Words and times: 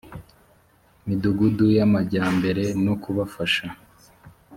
midugudu 1.05 1.65
y 1.77 1.79
amajyambere 1.87 2.63
no 2.85 2.93
kubafasha 3.01 3.67